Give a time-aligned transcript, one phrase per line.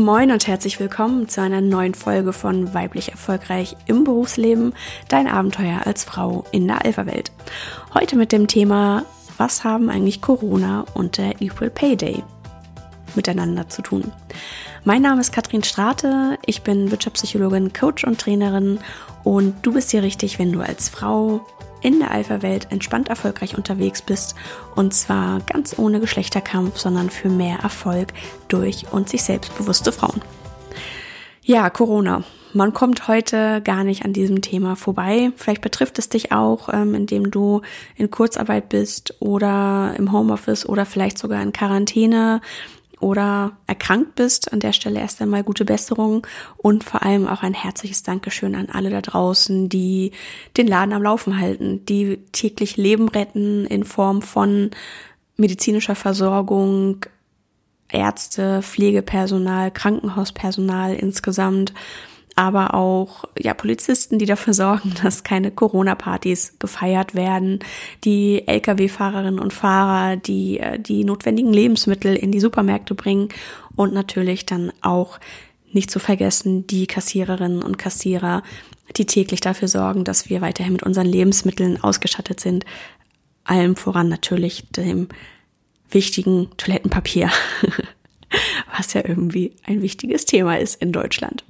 [0.00, 4.72] Moin und herzlich willkommen zu einer neuen Folge von Weiblich Erfolgreich im Berufsleben,
[5.08, 7.30] dein Abenteuer als Frau in der Alpha-Welt.
[7.92, 9.04] Heute mit dem Thema,
[9.36, 12.24] was haben eigentlich Corona und der Equal Pay Day
[13.14, 14.10] miteinander zu tun?
[14.84, 18.78] Mein Name ist Katrin Strate, ich bin Wirtschaftspsychologin, Coach und Trainerin
[19.22, 21.44] und du bist hier richtig, wenn du als Frau
[21.80, 24.34] in der Alpha-Welt entspannt erfolgreich unterwegs bist
[24.76, 28.12] und zwar ganz ohne Geschlechterkampf, sondern für mehr Erfolg
[28.48, 30.20] durch und sich selbstbewusste Frauen.
[31.42, 32.22] Ja, Corona.
[32.52, 35.30] Man kommt heute gar nicht an diesem Thema vorbei.
[35.36, 37.62] Vielleicht betrifft es dich auch, ähm, indem du
[37.96, 42.40] in Kurzarbeit bist oder im Homeoffice oder vielleicht sogar in Quarantäne
[43.00, 47.54] oder erkrankt bist, an der Stelle erst einmal gute Besserung und vor allem auch ein
[47.54, 50.12] herzliches Dankeschön an alle da draußen, die
[50.56, 54.70] den Laden am Laufen halten, die täglich Leben retten in Form von
[55.36, 57.06] medizinischer Versorgung,
[57.88, 61.72] Ärzte, Pflegepersonal, Krankenhauspersonal insgesamt
[62.36, 67.60] aber auch ja Polizisten, die dafür sorgen, dass keine Corona-Partys gefeiert werden,
[68.04, 73.28] die Lkw-Fahrerinnen und Fahrer, die äh, die notwendigen Lebensmittel in die Supermärkte bringen
[73.76, 75.18] und natürlich dann auch
[75.72, 78.42] nicht zu vergessen die Kassiererinnen und Kassierer,
[78.96, 82.64] die täglich dafür sorgen, dass wir weiterhin mit unseren Lebensmitteln ausgestattet sind.
[83.44, 85.08] Allem voran natürlich dem
[85.90, 87.30] wichtigen Toilettenpapier,
[88.80, 91.44] was ja irgendwie ein wichtiges Thema ist in Deutschland.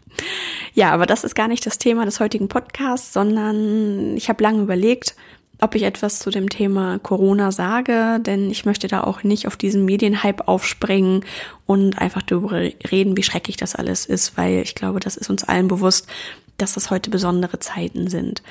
[0.75, 4.63] Ja, aber das ist gar nicht das Thema des heutigen Podcasts, sondern ich habe lange
[4.63, 5.15] überlegt,
[5.61, 9.57] ob ich etwas zu dem Thema Corona sage, denn ich möchte da auch nicht auf
[9.57, 11.25] diesen Medienhype aufspringen
[11.67, 15.45] und einfach darüber reden, wie schrecklich das alles ist, weil ich glaube, das ist uns
[15.45, 16.09] allen bewusst,
[16.59, 18.43] dass das heute besondere Zeiten sind.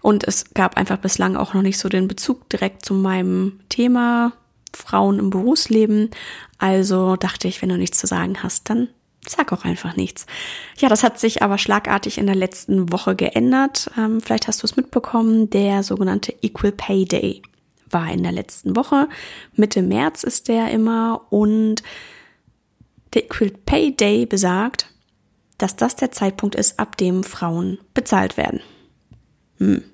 [0.00, 4.32] Und es gab einfach bislang auch noch nicht so den Bezug direkt zu meinem Thema
[4.76, 6.10] Frauen im Berufsleben.
[6.58, 8.88] Also dachte ich, wenn du nichts zu sagen hast, dann
[9.28, 10.26] sag auch einfach nichts.
[10.78, 13.90] Ja, das hat sich aber schlagartig in der letzten Woche geändert.
[13.96, 17.42] Ähm, vielleicht hast du es mitbekommen, der sogenannte Equal Pay Day
[17.90, 19.08] war in der letzten Woche.
[19.54, 21.82] Mitte März ist der immer und
[23.14, 24.88] der Equal Pay Day besagt,
[25.58, 28.60] dass das der Zeitpunkt ist, ab dem Frauen bezahlt werden.
[29.58, 29.84] Hm.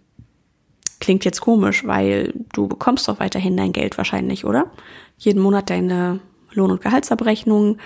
[1.01, 4.71] Klingt jetzt komisch, weil du bekommst doch weiterhin dein Geld wahrscheinlich, oder?
[5.17, 6.21] Jeden Monat deine
[6.53, 7.79] Lohn- und Gehaltsabrechnung,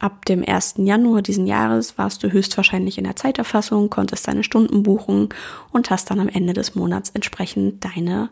[0.00, 0.76] Ab dem 1.
[0.78, 5.28] Januar diesen Jahres warst du höchstwahrscheinlich in der Zeiterfassung, konntest deine Stunden buchen
[5.72, 8.30] und hast dann am Ende des Monats entsprechend deine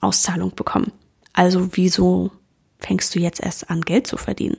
[0.00, 0.90] Auszahlung bekommen.
[1.32, 2.32] Also wieso
[2.80, 4.56] fängst du jetzt erst an, Geld zu verdienen?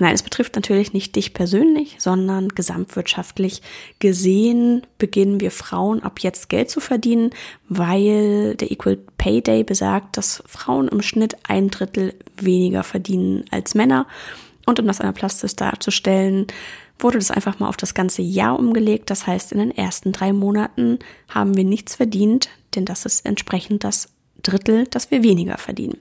[0.00, 3.60] Nein, es betrifft natürlich nicht dich persönlich, sondern gesamtwirtschaftlich
[3.98, 7.30] gesehen beginnen wir Frauen ab jetzt Geld zu verdienen,
[7.68, 13.74] weil der Equal Pay Day besagt, dass Frauen im Schnitt ein Drittel weniger verdienen als
[13.74, 14.06] Männer
[14.66, 16.46] und um das einmal plastisch darzustellen,
[16.98, 19.10] wurde das einfach mal auf das ganze Jahr umgelegt.
[19.10, 23.84] Das heißt, in den ersten drei Monaten haben wir nichts verdient, denn das ist entsprechend
[23.84, 24.08] das
[24.42, 25.98] Drittel, das wir weniger verdienen.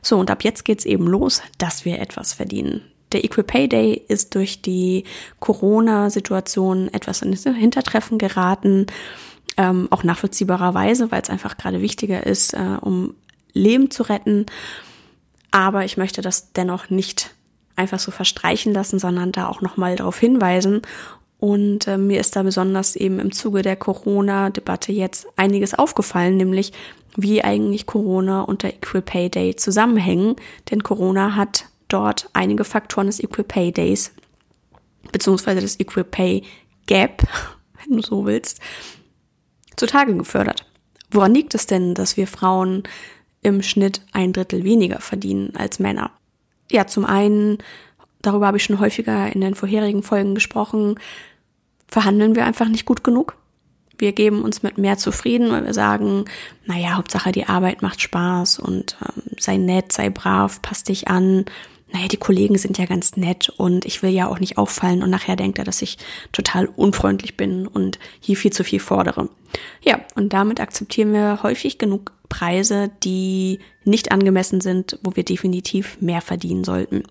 [0.00, 2.82] So, und ab jetzt geht's eben los, dass wir etwas verdienen.
[3.12, 5.04] Der Equal Pay Day ist durch die
[5.40, 8.86] Corona-Situation etwas in das Hintertreffen geraten,
[9.56, 13.14] ähm, auch nachvollziehbarerweise, weil es einfach gerade wichtiger ist, äh, um
[13.52, 14.46] Leben zu retten.
[15.50, 17.34] Aber ich möchte das dennoch nicht
[17.76, 20.82] einfach so verstreichen lassen, sondern da auch nochmal darauf hinweisen.
[21.38, 26.72] Und äh, mir ist da besonders eben im Zuge der Corona-Debatte jetzt einiges aufgefallen, nämlich
[27.16, 30.36] wie eigentlich Corona und der Equal Pay Day zusammenhängen.
[30.70, 34.12] Denn Corona hat dort einige Faktoren des Equal Pay Days,
[35.10, 36.42] beziehungsweise des Equal Pay
[36.86, 37.22] Gap,
[37.84, 38.60] wenn du so willst,
[39.76, 40.66] zutage gefördert.
[41.10, 42.84] Woran liegt es denn, dass wir Frauen
[43.42, 46.12] im Schnitt ein Drittel weniger verdienen als Männer?
[46.72, 47.58] ja, zum einen,
[48.22, 50.98] darüber habe ich schon häufiger in den vorherigen Folgen gesprochen,
[51.86, 53.36] verhandeln wir einfach nicht gut genug.
[53.98, 56.24] Wir geben uns mit mehr zufrieden, weil wir sagen,
[56.64, 61.44] naja, Hauptsache die Arbeit macht Spaß und ähm, sei nett, sei brav, passt dich an.
[61.92, 65.10] Naja, die Kollegen sind ja ganz nett und ich will ja auch nicht auffallen und
[65.10, 65.98] nachher denkt er, dass ich
[66.32, 69.28] total unfreundlich bin und hier viel zu viel fordere.
[69.82, 76.00] Ja, und damit akzeptieren wir häufig genug Preise, die nicht angemessen sind, wo wir definitiv
[76.00, 77.02] mehr verdienen sollten.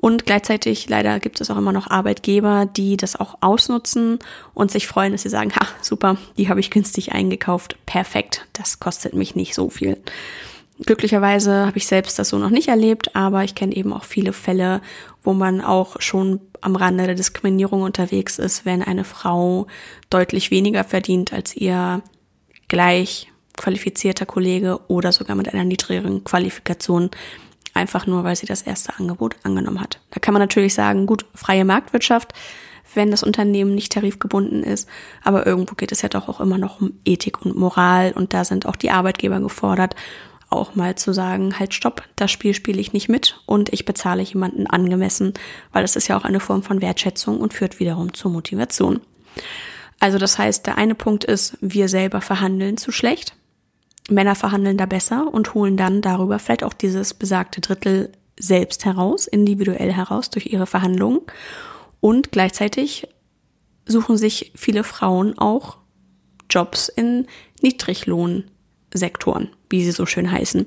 [0.00, 4.18] Und gleichzeitig leider gibt es auch immer noch Arbeitgeber, die das auch ausnutzen
[4.54, 8.80] und sich freuen, dass sie sagen, ha, super, die habe ich günstig eingekauft, perfekt, das
[8.80, 9.96] kostet mich nicht so viel.
[10.84, 14.32] Glücklicherweise habe ich selbst das so noch nicht erlebt, aber ich kenne eben auch viele
[14.32, 14.80] Fälle,
[15.22, 19.66] wo man auch schon am Rande der Diskriminierung unterwegs ist, wenn eine Frau
[20.08, 22.02] deutlich weniger verdient als ihr
[22.68, 27.10] gleich qualifizierter Kollege oder sogar mit einer niedrigeren Qualifikation
[27.74, 30.00] einfach nur, weil sie das erste Angebot angenommen hat.
[30.10, 32.32] Da kann man natürlich sagen, gut, freie Marktwirtschaft,
[32.94, 34.88] wenn das Unternehmen nicht tarifgebunden ist,
[35.22, 38.44] aber irgendwo geht es ja doch auch immer noch um Ethik und Moral und da
[38.44, 39.94] sind auch die Arbeitgeber gefordert,
[40.50, 44.22] auch mal zu sagen, halt stopp, das Spiel spiele ich nicht mit und ich bezahle
[44.22, 45.34] jemanden angemessen,
[45.72, 49.00] weil das ist ja auch eine Form von Wertschätzung und führt wiederum zur Motivation.
[50.00, 53.34] Also das heißt, der eine Punkt ist, wir selber verhandeln zu schlecht.
[54.08, 59.26] Männer verhandeln da besser und holen dann darüber vielleicht auch dieses besagte Drittel selbst heraus,
[59.26, 61.20] individuell heraus durch ihre Verhandlungen.
[62.00, 63.08] Und gleichzeitig
[63.86, 65.78] suchen sich viele Frauen auch
[66.48, 67.26] Jobs in
[67.60, 68.57] Niedriglohnsektoren,
[69.70, 70.66] wie sie so schön heißen.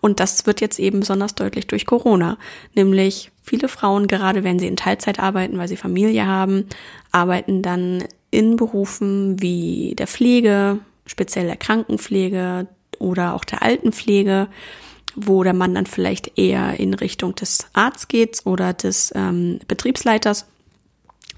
[0.00, 2.38] Und das wird jetzt eben besonders deutlich durch Corona.
[2.74, 6.66] Nämlich viele Frauen, gerade wenn sie in Teilzeit arbeiten, weil sie Familie haben,
[7.10, 12.66] arbeiten dann in Berufen wie der Pflege, speziell der Krankenpflege
[12.98, 14.48] oder auch der Altenpflege,
[15.14, 20.46] wo der Mann dann vielleicht eher in Richtung des Arztes geht oder des ähm, Betriebsleiters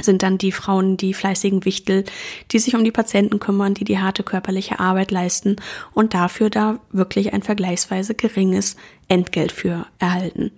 [0.00, 2.04] sind dann die Frauen die fleißigen Wichtel,
[2.50, 5.56] die sich um die Patienten kümmern, die die harte körperliche Arbeit leisten
[5.92, 8.76] und dafür da wirklich ein vergleichsweise geringes
[9.08, 10.50] Entgelt für erhalten.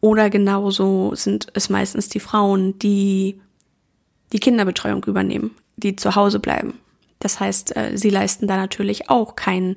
[0.00, 3.40] Oder genauso sind es meistens die Frauen, die
[4.32, 6.74] die Kinderbetreuung übernehmen, die zu Hause bleiben.
[7.20, 9.76] Das heißt, äh, sie leisten da natürlich auch keinen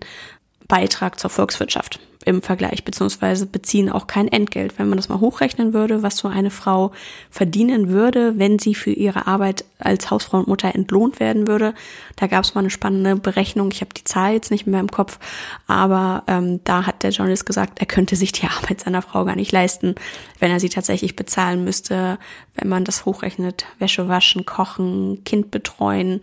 [0.67, 4.77] Beitrag zur Volkswirtschaft im Vergleich, beziehungsweise beziehen auch kein Entgelt.
[4.77, 6.91] Wenn man das mal hochrechnen würde, was so eine Frau
[7.29, 11.73] verdienen würde, wenn sie für ihre Arbeit als Hausfrau und Mutter entlohnt werden würde,
[12.17, 13.71] da gab es mal eine spannende Berechnung.
[13.71, 15.19] Ich habe die Zahl jetzt nicht mehr im Kopf,
[15.67, 19.37] aber ähm, da hat der Journalist gesagt, er könnte sich die Arbeit seiner Frau gar
[19.37, 19.95] nicht leisten,
[20.39, 22.19] wenn er sie tatsächlich bezahlen müsste,
[22.55, 26.19] wenn man das hochrechnet, Wäsche waschen, kochen, Kind betreuen,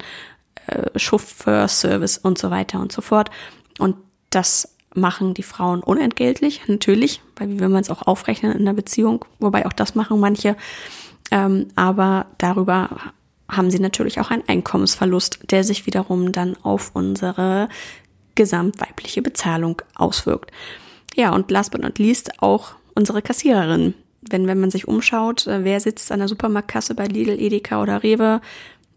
[0.67, 3.31] äh, Chauffeurservice und so weiter und so fort.
[3.79, 3.97] Und
[4.35, 8.73] das machen die Frauen unentgeltlich, natürlich, weil wie will man es auch aufrechnen in der
[8.73, 10.57] Beziehung, wobei auch das machen manche.
[11.31, 12.91] Ähm, aber darüber
[13.51, 17.69] haben sie natürlich auch einen Einkommensverlust, der sich wiederum dann auf unsere
[18.35, 20.51] gesamtweibliche Bezahlung auswirkt.
[21.15, 23.95] Ja, und last but not least auch unsere Kassiererin.
[24.29, 28.03] Wenn, wenn man sich umschaut, äh, wer sitzt an der Supermarktkasse bei Lidl, Edeka oder
[28.03, 28.41] Rewe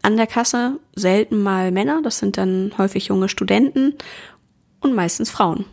[0.01, 0.79] an der Kasse?
[0.95, 3.93] Selten mal Männer, das sind dann häufig junge Studenten
[4.81, 5.65] und meistens Frauen.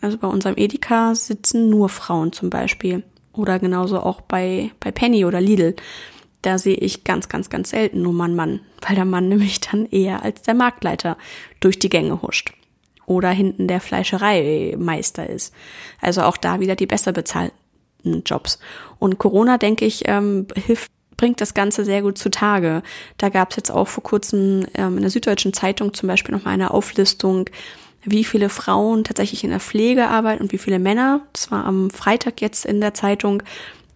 [0.00, 3.02] Also bei unserem Edeka sitzen nur Frauen zum Beispiel.
[3.32, 5.76] Oder genauso auch bei, bei Penny oder Lidl.
[6.42, 9.86] Da sehe ich ganz, ganz, ganz selten nur Mann, Mann, weil der Mann nämlich dann
[9.86, 11.16] eher als der Marktleiter
[11.60, 12.52] durch die Gänge huscht.
[13.06, 15.54] Oder hinten der Fleischereimeister ist.
[16.00, 18.58] Also auch da wieder die besser bezahlten Jobs.
[18.98, 22.82] Und Corona, denke ich, ähm, hilft bringt das Ganze sehr gut zutage.
[23.18, 26.44] Da gab es jetzt auch vor kurzem ähm, in der Süddeutschen Zeitung zum Beispiel noch
[26.44, 27.50] mal eine Auflistung,
[28.04, 31.20] wie viele Frauen tatsächlich in der Pflege arbeiten und wie viele Männer.
[31.32, 33.42] Das war am Freitag jetzt in der Zeitung.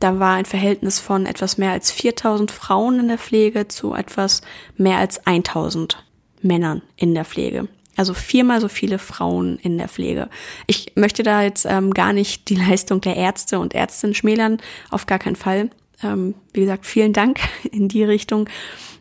[0.00, 4.42] Da war ein Verhältnis von etwas mehr als 4000 Frauen in der Pflege zu etwas
[4.76, 6.04] mehr als 1000
[6.42, 7.68] Männern in der Pflege.
[7.96, 10.28] Also viermal so viele Frauen in der Pflege.
[10.66, 14.58] Ich möchte da jetzt ähm, gar nicht die Leistung der Ärzte und Ärztinnen schmälern,
[14.90, 15.70] auf gar keinen Fall.
[16.02, 17.38] Ähm, wie gesagt, vielen Dank
[17.70, 18.48] in die Richtung.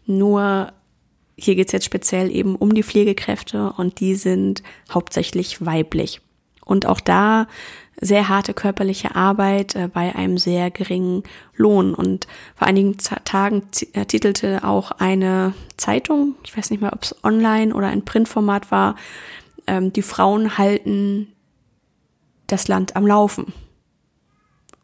[0.05, 0.71] Nur
[1.43, 4.61] hier geht es jetzt speziell eben um die Pflegekräfte und die sind
[4.91, 6.21] hauptsächlich weiblich.
[6.63, 7.47] Und auch da
[7.99, 11.23] sehr harte körperliche Arbeit äh, bei einem sehr geringen
[11.55, 11.93] Lohn.
[11.93, 17.15] Und vor einigen Tagen äh, titelte auch eine Zeitung, ich weiß nicht mehr, ob es
[17.23, 18.95] online oder ein Printformat war,
[19.67, 21.27] ähm, die Frauen halten
[22.47, 23.53] das Land am Laufen.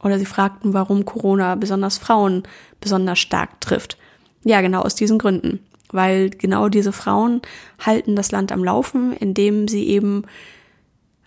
[0.04, 2.44] Oder sie fragten, warum Corona besonders Frauen
[2.80, 3.98] besonders stark trifft.
[4.44, 5.60] Ja, genau aus diesen Gründen
[5.92, 7.42] weil genau diese Frauen
[7.80, 10.24] halten das Land am Laufen, indem sie eben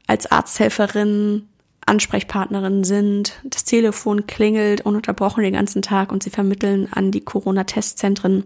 [0.07, 1.47] als Arzthelferin
[1.87, 3.41] Ansprechpartnerin sind.
[3.45, 8.45] Das Telefon klingelt ununterbrochen den ganzen Tag und sie vermitteln an die Corona-Testzentren.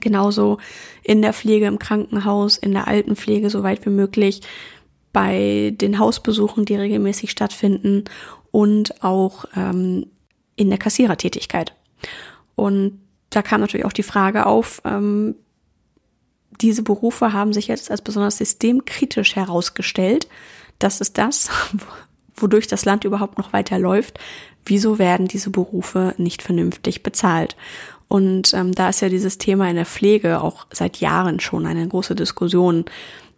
[0.00, 0.58] Genauso
[1.02, 4.42] in der Pflege im Krankenhaus, in der Altenpflege, so weit wie möglich,
[5.12, 8.04] bei den Hausbesuchen, die regelmäßig stattfinden
[8.50, 10.06] und auch ähm,
[10.56, 11.74] in der Kassierertätigkeit.
[12.54, 15.34] Und da kam natürlich auch die Frage auf, ähm,
[16.60, 20.28] diese Berufe haben sich jetzt als besonders systemkritisch herausgestellt.
[20.78, 21.50] Das ist das,
[22.36, 24.18] wodurch das Land überhaupt noch weiter läuft.
[24.64, 27.56] Wieso werden diese Berufe nicht vernünftig bezahlt?
[28.08, 31.86] Und ähm, da ist ja dieses Thema in der Pflege auch seit Jahren schon eine
[31.86, 32.86] große Diskussion.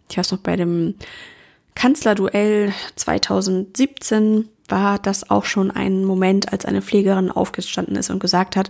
[0.09, 0.95] Ich weiß noch, bei dem
[1.75, 8.55] Kanzlerduell 2017 war das auch schon ein Moment, als eine Pflegerin aufgestanden ist und gesagt
[8.55, 8.69] hat,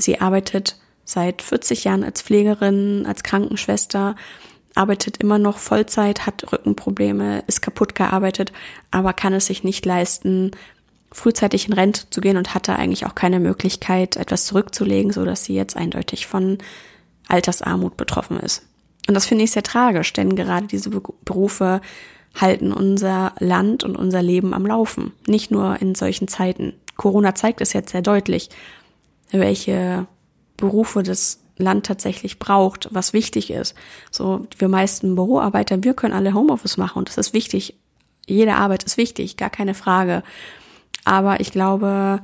[0.00, 4.16] Sie arbeitet seit 40 Jahren als Pflegerin, als Krankenschwester,
[4.74, 8.52] arbeitet immer noch Vollzeit, hat Rückenprobleme, ist kaputt gearbeitet,
[8.90, 10.52] aber kann es sich nicht leisten,
[11.12, 15.44] frühzeitig in Rente zu gehen und hatte eigentlich auch keine Möglichkeit, etwas zurückzulegen, so dass
[15.44, 16.58] sie jetzt eindeutig von
[17.28, 18.62] Altersarmut betroffen ist.
[19.08, 21.80] Und das finde ich sehr tragisch, denn gerade diese Berufe
[22.38, 25.12] halten unser Land und unser Leben am Laufen.
[25.26, 26.74] Nicht nur in solchen Zeiten.
[26.96, 28.50] Corona zeigt es jetzt sehr deutlich,
[29.32, 30.06] welche
[30.56, 33.74] Berufe das Land tatsächlich braucht, was wichtig ist.
[34.10, 37.76] So, wir meisten Büroarbeiter, wir können alle Homeoffice machen und das ist wichtig.
[38.26, 40.22] Jede Arbeit ist wichtig, gar keine Frage.
[41.04, 42.20] Aber ich glaube,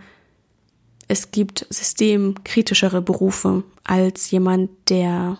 [1.08, 5.38] es gibt systemkritischere Berufe als jemand, der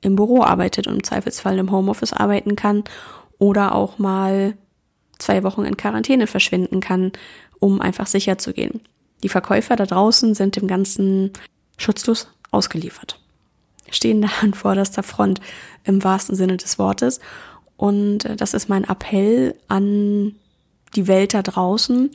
[0.00, 2.84] im Büro arbeitet und im Zweifelsfall im Homeoffice arbeiten kann
[3.38, 4.54] oder auch mal
[5.18, 7.12] zwei Wochen in Quarantäne verschwinden kann,
[7.58, 8.80] um einfach sicher zu gehen.
[9.22, 11.32] Die Verkäufer da draußen sind dem Ganzen
[11.76, 13.20] schutzlos ausgeliefert.
[13.90, 15.40] Stehen da an vorderster Front
[15.84, 17.20] im wahrsten Sinne des Wortes.
[17.76, 20.34] Und äh, das ist mein Appell an
[20.94, 22.10] die Welt da draußen,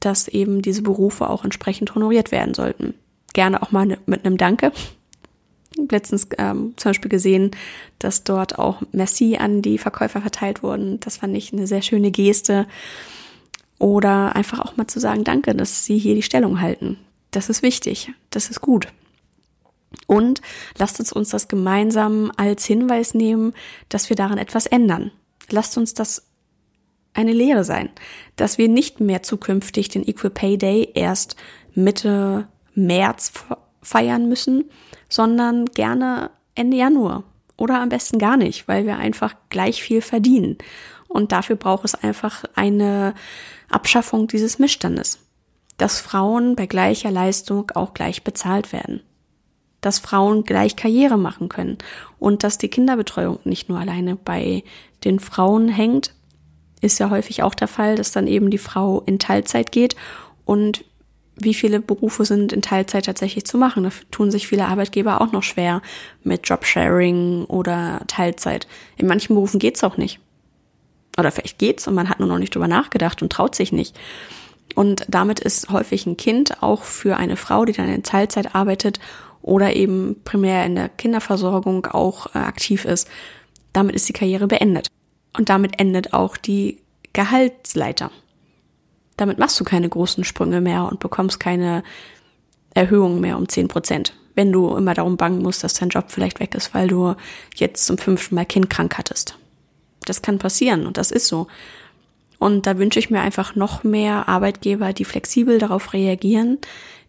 [0.00, 2.94] dass eben diese Berufe auch entsprechend honoriert werden sollten.
[3.32, 4.72] Gerne auch mal ne, mit einem Danke.
[5.90, 7.50] Letztens ähm, zum Beispiel gesehen,
[7.98, 11.00] dass dort auch Messi an die Verkäufer verteilt wurden.
[11.00, 12.66] Das fand ich eine sehr schöne Geste.
[13.82, 16.98] Oder einfach auch mal zu sagen, danke, dass Sie hier die Stellung halten.
[17.32, 18.12] Das ist wichtig.
[18.30, 18.86] Das ist gut.
[20.06, 20.40] Und
[20.78, 23.54] lasst uns uns das gemeinsam als Hinweis nehmen,
[23.88, 25.10] dass wir daran etwas ändern.
[25.50, 26.28] Lasst uns das
[27.12, 27.90] eine Lehre sein,
[28.36, 31.34] dass wir nicht mehr zukünftig den Equal Pay Day erst
[31.74, 32.46] Mitte
[32.76, 33.32] März
[33.82, 34.70] feiern müssen,
[35.08, 37.24] sondern gerne Ende Januar
[37.56, 40.56] oder am besten gar nicht, weil wir einfach gleich viel verdienen.
[41.12, 43.14] Und dafür braucht es einfach eine
[43.70, 45.18] Abschaffung dieses Missstandes,
[45.76, 49.02] dass Frauen bei gleicher Leistung auch gleich bezahlt werden,
[49.80, 51.78] dass Frauen gleich Karriere machen können
[52.18, 54.64] und dass die Kinderbetreuung nicht nur alleine bei
[55.04, 56.14] den Frauen hängt,
[56.80, 59.96] ist ja häufig auch der Fall, dass dann eben die Frau in Teilzeit geht
[60.44, 60.84] und
[61.36, 63.84] wie viele Berufe sind in Teilzeit tatsächlich zu machen.
[63.84, 65.82] Da tun sich viele Arbeitgeber auch noch schwer
[66.22, 68.66] mit Jobsharing oder Teilzeit.
[68.96, 70.20] In manchen Berufen geht's auch nicht.
[71.18, 73.96] Oder vielleicht geht's und man hat nur noch nicht drüber nachgedacht und traut sich nicht.
[74.74, 78.98] Und damit ist häufig ein Kind auch für eine Frau, die dann in Teilzeit arbeitet
[79.42, 83.08] oder eben primär in der Kinderversorgung auch äh, aktiv ist,
[83.72, 84.88] damit ist die Karriere beendet.
[85.36, 86.78] Und damit endet auch die
[87.12, 88.10] Gehaltsleiter.
[89.16, 91.82] Damit machst du keine großen Sprünge mehr und bekommst keine
[92.74, 94.14] Erhöhung mehr um zehn Prozent.
[94.34, 97.14] Wenn du immer darum bangen musst, dass dein Job vielleicht weg ist, weil du
[97.54, 99.36] jetzt zum fünften Mal Kind krank hattest.
[100.04, 101.46] Das kann passieren und das ist so.
[102.38, 106.58] Und da wünsche ich mir einfach noch mehr Arbeitgeber, die flexibel darauf reagieren,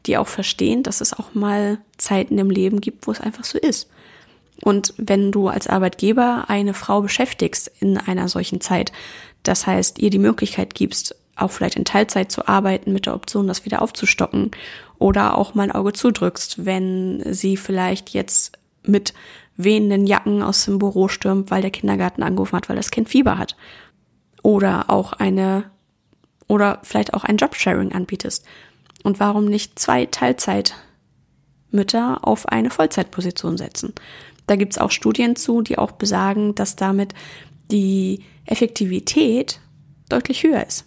[0.05, 3.57] die auch verstehen, dass es auch mal Zeiten im Leben gibt, wo es einfach so
[3.57, 3.89] ist.
[4.61, 8.91] Und wenn du als Arbeitgeber eine Frau beschäftigst in einer solchen Zeit,
[9.41, 13.47] das heißt, ihr die Möglichkeit gibst, auch vielleicht in Teilzeit zu arbeiten mit der Option,
[13.47, 14.51] das wieder aufzustocken
[14.99, 19.13] oder auch mal ein Auge zudrückst, wenn sie vielleicht jetzt mit
[19.55, 23.37] wehenden Jacken aus dem Büro stürmt, weil der Kindergarten angerufen hat, weil das Kind Fieber
[23.37, 23.55] hat.
[24.41, 25.65] Oder auch eine,
[26.47, 28.45] oder vielleicht auch ein Jobsharing anbietest.
[29.03, 33.93] Und warum nicht zwei Teilzeitmütter auf eine Vollzeitposition setzen?
[34.47, 37.13] Da gibt's auch Studien zu, die auch besagen, dass damit
[37.71, 39.59] die Effektivität
[40.09, 40.85] deutlich höher ist.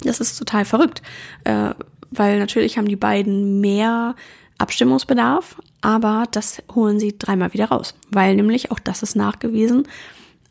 [0.00, 1.02] Das ist total verrückt,
[1.44, 1.70] äh,
[2.10, 4.14] weil natürlich haben die beiden mehr
[4.58, 9.86] Abstimmungsbedarf, aber das holen sie dreimal wieder raus, weil nämlich auch das ist nachgewiesen,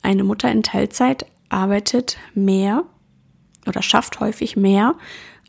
[0.01, 2.83] eine Mutter in Teilzeit arbeitet mehr
[3.67, 4.95] oder schafft häufig mehr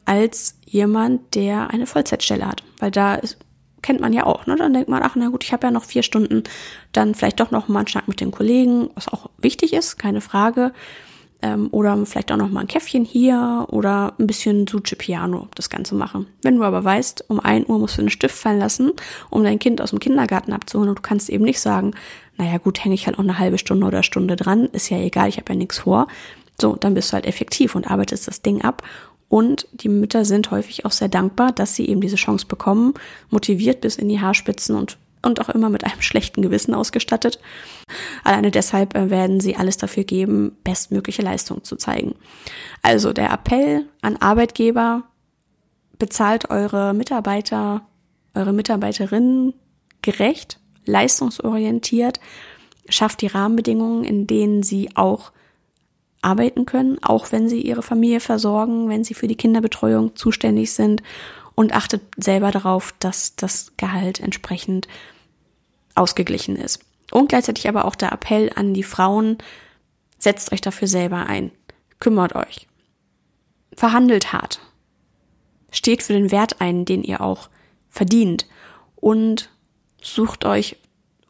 [0.06, 3.38] als jemand, der eine Vollzeitstelle hat, weil da ist,
[3.82, 4.56] kennt man ja auch, ne?
[4.56, 6.44] Dann denkt man, ach na gut, ich habe ja noch vier Stunden,
[6.92, 10.20] dann vielleicht doch noch mal einen Schnack mit den Kollegen, was auch wichtig ist, keine
[10.20, 10.72] Frage
[11.42, 15.70] ähm, oder vielleicht auch noch mal ein Käffchen hier oder ein bisschen Suche Piano das
[15.70, 16.26] Ganze machen.
[16.42, 18.92] Wenn du aber weißt, um ein Uhr musst du einen Stift fallen lassen,
[19.30, 21.92] um dein Kind aus dem Kindergarten abzuholen und du kannst eben nicht sagen,
[22.36, 25.28] naja gut, hänge ich halt auch eine halbe Stunde oder Stunde dran, ist ja egal,
[25.28, 26.06] ich habe ja nichts vor.
[26.60, 28.82] So, dann bist du halt effektiv und arbeitest das Ding ab
[29.28, 32.94] und die Mütter sind häufig auch sehr dankbar, dass sie eben diese Chance bekommen,
[33.30, 37.38] motiviert bis in die Haarspitzen und und auch immer mit einem schlechten Gewissen ausgestattet.
[38.24, 42.14] Alleine deshalb äh, werden sie alles dafür geben, bestmögliche Leistung zu zeigen.
[42.82, 45.04] Also der Appell an Arbeitgeber,
[45.98, 47.86] bezahlt eure Mitarbeiter,
[48.34, 49.54] eure Mitarbeiterinnen
[50.02, 52.20] gerecht, leistungsorientiert,
[52.88, 55.32] schafft die Rahmenbedingungen, in denen sie auch
[56.22, 61.02] arbeiten können, auch wenn sie ihre Familie versorgen, wenn sie für die Kinderbetreuung zuständig sind
[61.54, 64.88] und achtet selber darauf, dass das Gehalt entsprechend
[65.96, 66.80] ausgeglichen ist.
[67.10, 69.38] Und gleichzeitig aber auch der Appell an die Frauen,
[70.18, 71.50] setzt euch dafür selber ein,
[72.00, 72.66] kümmert euch,
[73.74, 74.60] verhandelt hart,
[75.70, 77.48] steht für den Wert ein, den ihr auch
[77.88, 78.46] verdient
[78.96, 79.50] und
[80.02, 80.76] sucht euch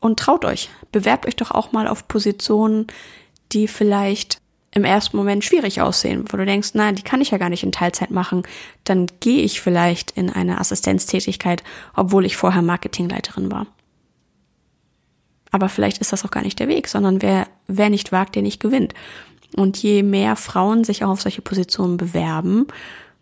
[0.00, 0.70] und traut euch.
[0.92, 2.86] Bewerbt euch doch auch mal auf Positionen,
[3.52, 4.40] die vielleicht
[4.72, 7.62] im ersten Moment schwierig aussehen, wo du denkst, na, die kann ich ja gar nicht
[7.62, 8.42] in Teilzeit machen,
[8.84, 13.66] dann gehe ich vielleicht in eine Assistenztätigkeit, obwohl ich vorher Marketingleiterin war.
[15.56, 18.42] Aber vielleicht ist das auch gar nicht der Weg, sondern wer, wer nicht wagt, der
[18.42, 18.92] nicht gewinnt.
[19.56, 22.66] Und je mehr Frauen sich auch auf solche Positionen bewerben,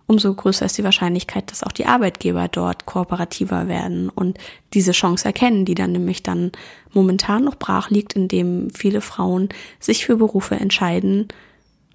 [0.06, 4.38] umso größer ist die Wahrscheinlichkeit, dass auch die Arbeitgeber dort kooperativer werden und
[4.72, 6.50] diese Chance erkennen, die dann nämlich dann
[6.92, 9.48] momentan noch brach liegt, indem viele Frauen
[9.78, 11.28] sich für Berufe entscheiden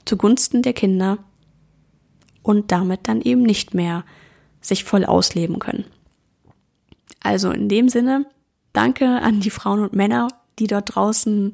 [0.06, 1.18] zugunsten der Kinder
[2.44, 4.06] und damit dann eben nicht mehr
[4.62, 5.84] sich voll ausleben können.
[7.20, 8.26] Also in dem Sinne,
[8.80, 11.52] danke an die Frauen und Männer, die dort draußen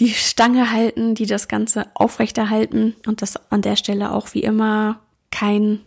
[0.00, 4.98] die Stange halten, die das Ganze aufrechterhalten und das an der Stelle auch wie immer
[5.30, 5.80] kein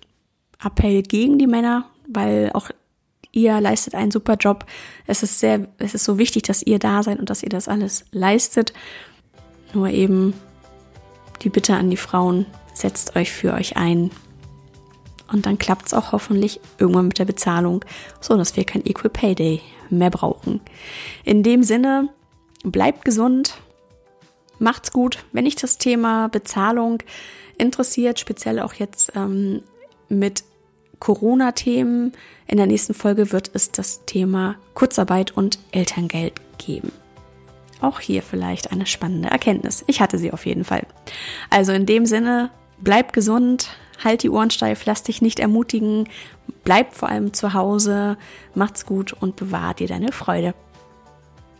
[0.63, 2.69] Appell gegen die Männer, weil auch
[3.33, 4.65] ihr leistet einen super Job.
[5.07, 7.67] Es ist sehr, es ist so wichtig, dass ihr da seid und dass ihr das
[7.67, 8.71] alles leistet.
[9.73, 10.33] Nur eben
[11.41, 14.09] die Bitte an die Frauen, setzt euch für euch ein.
[15.31, 17.83] Und dann klappt es auch hoffentlich irgendwann mit der Bezahlung,
[18.19, 20.61] so dass wir kein Equal Pay Day mehr brauchen.
[21.23, 22.09] In dem Sinne,
[22.63, 23.57] bleibt gesund,
[24.59, 25.23] macht's gut.
[25.31, 27.03] Wenn dich das Thema Bezahlung
[27.57, 29.61] interessiert, speziell auch jetzt ähm,
[30.09, 30.43] mit
[30.99, 32.13] Corona-Themen,
[32.47, 36.91] in der nächsten Folge wird es das Thema Kurzarbeit und Elterngeld geben.
[37.81, 39.83] Auch hier vielleicht eine spannende Erkenntnis.
[39.87, 40.85] Ich hatte sie auf jeden Fall.
[41.49, 43.69] Also in dem Sinne, bleib gesund,
[44.03, 46.07] halt die Ohren steif, lass dich nicht ermutigen,
[46.63, 48.17] bleib vor allem zu Hause,
[48.55, 50.53] macht's gut und bewahr dir deine Freude.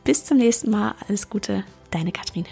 [0.03, 2.45] Bis zum nächsten Mal, alles Gute, deine Katrin.